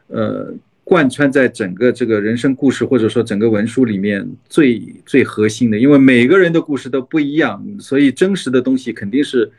[0.07, 0.51] 呃，
[0.83, 5.77] 贯穿在整个这个人生故事或者说整个文书里面最最核心的。
[5.77, 9.51] 因为每个人的故事都不一样，所以真实的东西肯定是，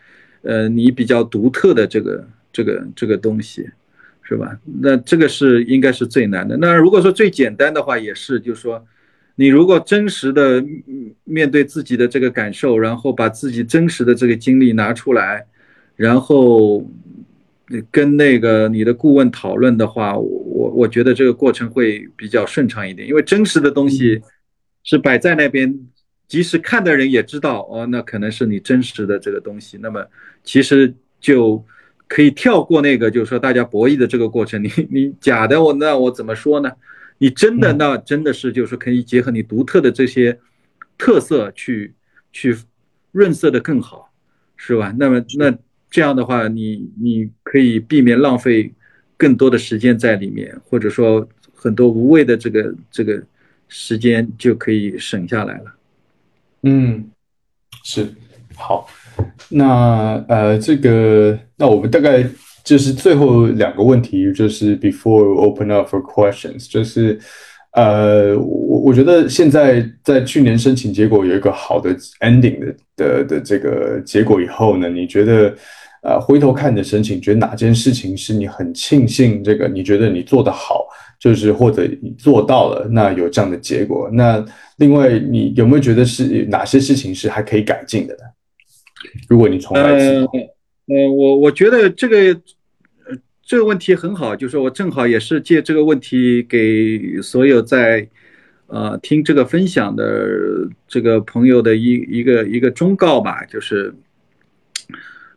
[0.43, 3.69] 呃，你比较独特的这个这个这个东西。
[4.29, 4.59] 是吧？
[4.83, 6.57] 那这个是应该是最难的。
[6.57, 8.85] 那如果说最简单的话，也是，就是说，
[9.37, 10.61] 你如果真实的
[11.23, 15.47] 面对自己的这个感受，然后把自己真实的这个经历拿出来，
[15.95, 16.85] 然后
[17.89, 24.21] 跟那个你的顾问讨论的话，我我觉得这个过程会比较顺畅一点，因为真实的东西
[24.83, 25.73] 是摆在那边，
[26.27, 29.79] 即使看的人也知道，哦，那可能是你真实的这个东西。
[29.81, 30.05] 那么
[30.43, 31.65] 其实就。
[32.09, 34.63] 可以跳过那个，就是说大家博弈的这个过程。
[34.65, 36.71] 你你假的，我那我怎么说呢？
[37.19, 40.39] 你真的那真的是就是可以结合你独特的这些
[40.99, 41.95] 特色去
[42.31, 42.57] 去
[43.11, 44.13] 润色的更好，
[44.57, 44.95] 是吧？
[44.99, 45.57] 那么那
[45.91, 48.73] 这样的话，你你可以避免浪费
[49.17, 53.23] 更多的时间在里面，或者说很多无谓的这个这个
[53.69, 55.75] 时间就可以省下来了。
[56.63, 57.11] 嗯，
[57.83, 58.07] 是
[58.55, 58.89] 好。
[59.49, 62.25] 那呃，这个那我们大概
[62.65, 67.19] 就是最后两个问题，就是 before open up for questions，就是
[67.73, 75.55] 呃，我我觉得现在在去年申请结果有一个好的 ending 的的的这个结果以后呢，你觉得
[76.03, 79.69] 呃回头看你的申请，觉得哪件事情是你很庆幸这个？
[79.69, 80.87] 你觉得你做的好，
[81.21, 84.09] 就是或者你做到了，那有这样的结果？
[84.13, 84.45] 那
[84.79, 88.21] 另外你有没有觉得是哪些事情是还可以改进的呢？
[89.29, 90.27] 如果你重来一次，
[90.89, 92.17] 呃，我我觉得这个，
[93.07, 98.09] 呃，这个问题很好，就是我正好也是借这个问题给所有在，
[98.69, 103.95] 呃，听这个分享的这个朋友的一一个一个忠告吧，就是，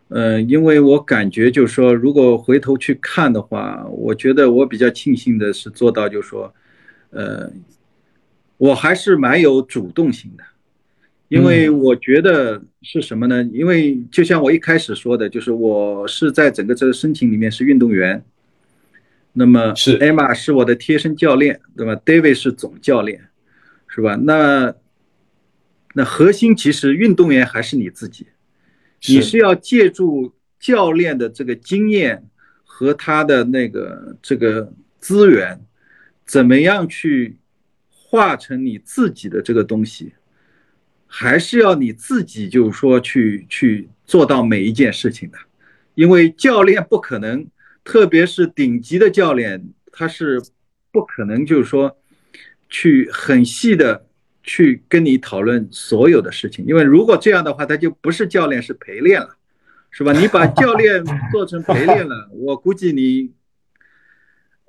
[0.09, 6.53] 呃，因为我感觉就是说，如果回头去看的话，我觉得我比较庆幸的是做到，就是说，
[7.09, 7.51] 呃，
[8.57, 10.43] 我还是蛮有主动性的。
[11.28, 13.43] 因为我觉得是什么呢？
[13.51, 18.23] 因为就像我一开始说的，就是我是在整个这个申请里面是运动员，
[19.34, 23.30] 那么是艾玛是我的贴身教练，对吧？David 是总教练，
[23.88, 24.15] 是吧？
[24.15, 24.73] 那
[25.93, 28.27] 那核心其实运动员还是你自己，
[29.07, 32.30] 你是要借助教练的这个经验
[32.63, 35.59] 和他的那个这个资源，
[36.25, 37.38] 怎么样去
[37.89, 40.13] 化成你自己的这个东西。
[41.12, 45.38] 还是要你自己，就是说去去做到每一件事情的，
[45.95, 47.47] 因为教练不可能，
[47.84, 50.39] 特别是顶级的教练，他是
[50.91, 51.97] 不可能就是说
[52.70, 54.05] 去很细的
[54.43, 59.36] 去跟你讨论所有的事情，因为如果这样的话，他就不是教练，是陪练了，
[59.89, 60.14] 是吧？
[60.14, 63.32] 你把教练做成陪练了，我估计你。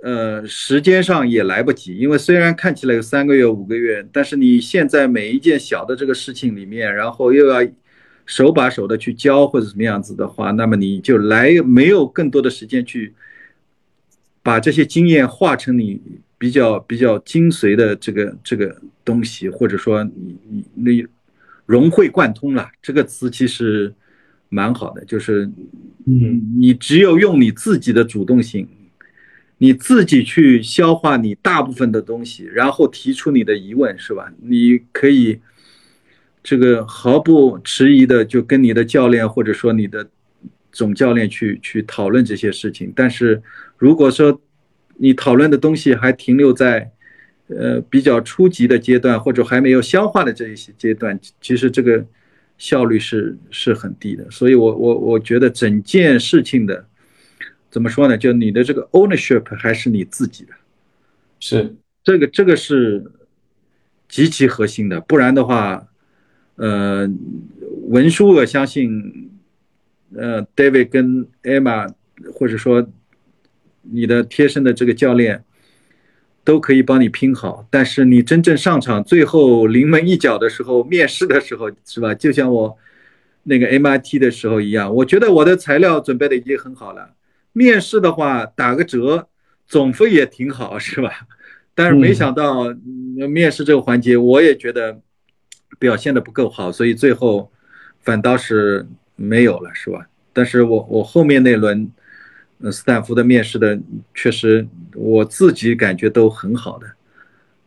[0.03, 7.59] 呃，时间上也来不及，因为虽然看起来有三个月、五个月，但是你现在每一件小的这个事情里面，然后又要
[8.25, 13.13] 手把手的去教或者什么样子的话，那么你就来没有更多的时间去
[14.43, 16.01] 把这些经验化成你
[16.39, 18.75] 比较比较精髓的这个这个
[19.05, 21.07] 东西，或者说你你你
[21.67, 23.93] 融会贯通了这个词其实
[24.49, 25.45] 蛮好的，就是
[26.07, 28.67] 嗯，你只有用你自己的主动性。
[29.63, 34.33] 你自己去消化你大部分的东西，然后提出你的疑问，是吧？
[34.41, 35.39] 你可以
[36.43, 40.09] 这个毫不迟疑的就跟你的教练或者说你的
[40.73, 42.91] 总教练去去讨论这些事情。
[42.97, 43.43] 但是
[43.77, 44.41] 如果说
[44.97, 46.91] 你讨论的东西还停留在
[47.49, 52.03] 呃比较初级的阶段，或者还没有消化的这一些阶段，其实这个
[52.57, 54.27] 效率是是很低的。
[54.31, 56.87] 所以我我我觉得整件事情的。
[57.71, 58.19] 怎么说呢？
[58.19, 60.53] 就你的这个 ownership 还是你自己的，
[61.39, 63.05] 是这个这个是
[64.09, 65.01] 极其核心的。
[65.01, 65.87] 不然的话，
[66.57, 67.09] 呃，
[67.85, 69.31] 文书我相信，
[70.15, 71.93] 呃，David 跟 Emma
[72.35, 72.87] 或者说
[73.83, 75.45] 你的贴身的这个教练
[76.43, 77.67] 都可以帮你拼好。
[77.71, 82.13] 但是你真正上场，最后临门一脚的时候，面试的时候，是吧？
[82.15, 82.77] 就像我
[83.45, 87.15] 那个 MIT 的时候一样，我觉得我的材料准备的已经很好了。
[87.53, 89.29] 面试的话打个折，
[89.67, 91.27] 总分也挺好，是吧？
[91.75, 92.75] 但是没想到
[93.29, 95.01] 面试这个环节，我也觉得
[95.79, 97.51] 表现的不够好，所以最后
[98.01, 98.87] 反倒是
[99.17, 100.07] 没有了，是吧？
[100.33, 101.91] 但是我我后面那轮
[102.71, 103.81] 斯坦福的面试的，
[104.15, 106.87] 确实我自己感觉都很好的。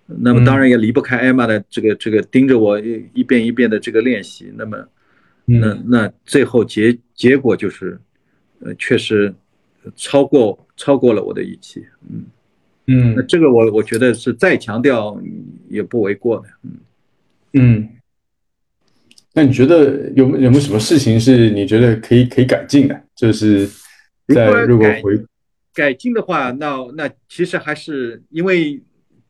[0.06, 4.54] 那么当然也离不开艾玛的这个这个盯着我一遍一遍的这个练习。
[4.56, 4.88] 那么
[5.46, 8.00] 那那最后结结果就是，
[8.60, 9.34] 呃，确实
[9.96, 12.26] 超过超过了我的预期，嗯。
[12.88, 15.18] 嗯，那这个我我觉得是再强调
[15.70, 16.72] 也不为过的，嗯。
[17.54, 17.90] 嗯。
[19.34, 23.02] 那你觉得有有没有什么事情是你觉得可以可以改进的？
[23.16, 23.68] 就是
[24.28, 25.20] 在如果回
[25.74, 28.80] 改进的话，那那其实还是因为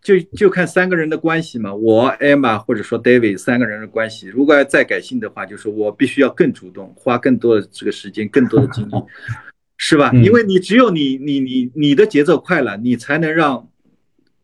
[0.02, 8.92] 就就看三个人的关系嘛，我 Emma 或者说 David 三个人的关系，如果要再改进的话，就是我必须要更主动，花更多的这个时间，更多的精力，
[9.86, 10.12] 是吧？
[10.14, 13.70] 因为你只有你你你你的节奏快了，你才能让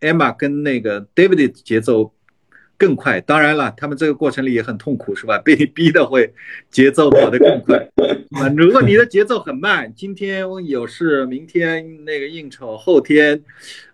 [0.01, 2.13] Emma 跟那个 David 的节奏。
[2.79, 5.37] 更快，当然了，他们这个过程里也很痛苦，是吧？
[5.43, 6.33] 被你逼的会
[6.71, 7.75] 节奏跑得更快，
[8.31, 8.47] 啊！
[8.55, 13.43] 如果你的节奏很慢，今天有事，明天那个应酬，后天，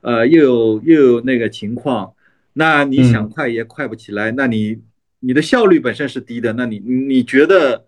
[0.02, 2.14] 呃，又有又有那个情况，
[2.54, 4.78] 那你想快也快不起来，那你
[5.20, 7.88] 你的效率本身是低的，那你你觉得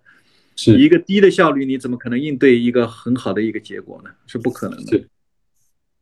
[0.58, 4.10] 是一个低的效率，你怎么可能应对一个很好的一个结果呢？
[4.26, 5.02] 是不可能的。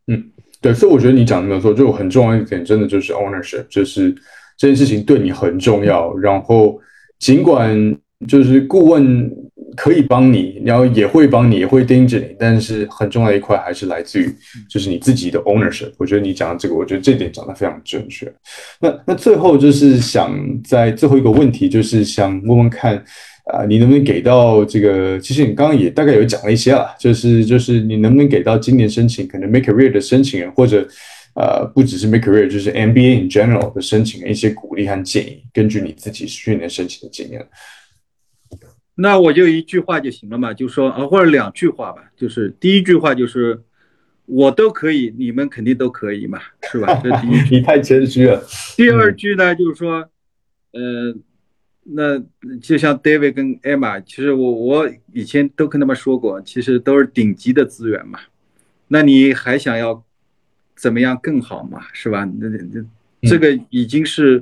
[0.07, 4.15] 嗯，对，所以我觉得你讲的没有错，就很重要一点，真的就是 ownership，就是。
[4.57, 6.79] 这件事情对你很重要，然后
[7.19, 7.93] 尽管
[8.25, 9.29] 就是顾问
[9.75, 14.33] 可以帮你，然后也会帮你，也会盯着你，但是很重要的一块还是来自于
[14.69, 15.91] 就是你自己的 ownership。
[15.97, 18.33] 我觉得你讲的这个，我觉得这点讲的非常正确。
[18.79, 20.33] 那那最后就是想
[20.63, 23.03] 在最后一个问题，就是想问问看
[23.45, 25.19] 啊，你能不能给到这个？
[25.19, 30.87] 其实你刚刚也大概有讲了一些了，就是就是你能不能给到今年申请可能 make career 的申请人或者。
[31.37, 37.45] 呃，不只是 make career，就是 MBA in general 的申请人一些鼓励和建议，根据你自己去年申请的经验。
[38.95, 43.61] 那我就一句话就行了嘛，就说啊，或者两句话吧，就是第一句话就是
[44.25, 46.39] 我都可以，你们肯定都可以嘛，
[46.71, 47.01] 是吧？
[47.03, 48.41] 这第一句， 你太谦虚了。
[48.77, 50.09] 第二句呢，就是说，
[50.71, 51.13] 呃，
[51.85, 52.19] 那
[52.61, 58.19] 就像 David 跟 Emma，其实我我以前都跟他们说过，其实都是顶级的资源嘛，
[58.89, 60.03] 那你还想要？
[60.77, 62.29] 怎么样更好嘛，是吧？
[62.37, 62.85] 那那
[63.21, 64.41] 这个已经是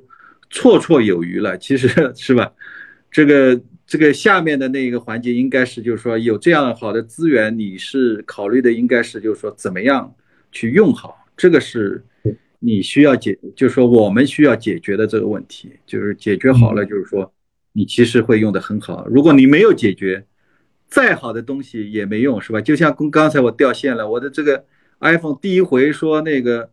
[0.49, 1.87] 绰绰有余了，其实
[2.17, 2.51] 是吧？
[3.11, 10.11] 这个这个下面的那个环节应该是，就是说有这样好的资源，你是考虑的应该是，就是说怎么样
[10.51, 12.03] 去用好，这个是
[12.65, 17.33] 你需要解，就是说我们需要解决的这个问题，就是解决好了，就是说
[17.73, 19.05] 你其实会用的很好。
[19.07, 20.25] 如果你没有解决，
[20.87, 22.61] 再好的东西也没用，是吧？
[22.61, 24.65] 就像刚刚才我掉线了，我的这个。
[24.99, 26.69] iPhone 第一回说那个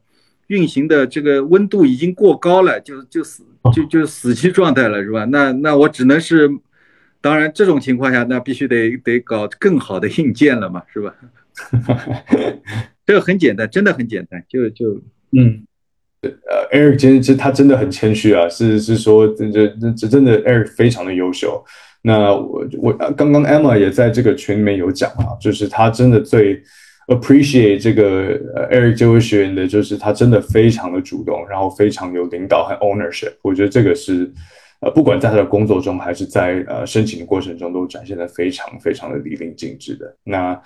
[0.46, 5.24] 运行的这个温度已经过高了，就就死就就死机状态了，是吧？
[5.24, 6.48] 那那我只能是，
[7.20, 11.12] 当然这种情况下，那必须得得搞更好的硬件了嘛，是吧？
[13.04, 15.66] 这个很简单，真的很简单，就就嗯，
[16.22, 19.66] 呃，Eric 其实他真的很谦虚啊，是是说这这
[19.96, 21.64] 这真的 Eric 非常的优秀。
[22.02, 26.62] 那我我刚刚 Emma 也在这个群里面有讲啊，就是他真的最。
[27.06, 28.38] appreciate 这个
[28.70, 33.32] Eric 这位学员的，就是他真的非常的主动，然后非常有领导和 ownership。
[33.42, 34.32] 我觉得这个是，
[34.80, 40.16] 呃，不管在他的工作中还是在呃申请的过程中，都展现的非常非常的淋漓尽致的。
[40.24, 40.58] 那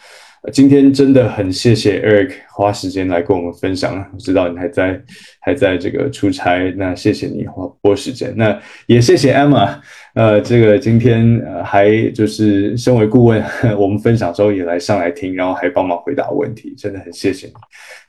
[0.52, 4.08] 今天真的很谢谢 Eric 花时间来跟我们分享。
[4.12, 5.02] 我知道你还在
[5.40, 8.32] 还在这个出差，那谢谢你花拨时间。
[8.36, 9.80] 那也谢谢 Emma。
[10.14, 13.42] 呃，这个今天呃还就是身为顾问，
[13.76, 17.52] 我们分享之后也来上来听，然后还帮忙回答问题，真的很谢谢你。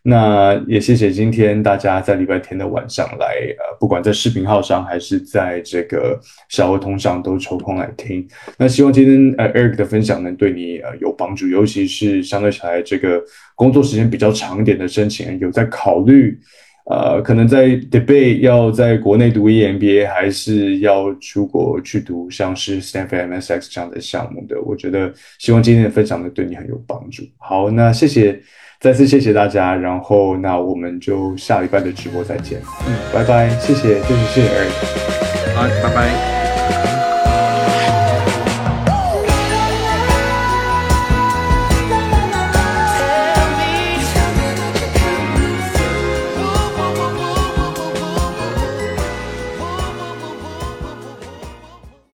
[0.04, 3.26] 那也谢谢今天大家在礼拜天的晚上来，
[3.58, 8.28] 呃，不管在视频号上还是在这个小儿童上都抽空来听。
[8.56, 13.20] 那希望今天呃 Eric 的分享能对你呃有帮助，尤其是相对起来这个
[13.56, 16.40] 工作时间比较长一点的申请人有在考虑。
[16.86, 27.24] 呃，可能在 debate 要在国内读 EMBA，还是要出国去读像是 Stanford MSX 这样的项目的，我觉得希望今天的分享呢对你很有帮助。
[27.38, 28.40] 好，那谢谢，
[28.80, 37.05] 再次谢谢大家，然后那我们就下礼拜的直播再见，嗯，拜拜，谢谢，谢谢谢谢 Eric，好，拜拜。